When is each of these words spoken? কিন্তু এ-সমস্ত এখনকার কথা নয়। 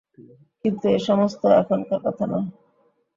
কিন্তু 0.65 0.85
এ-সমস্ত 0.89 1.41
এখনকার 1.61 1.99
কথা 2.05 2.25
নয়। 2.27 2.47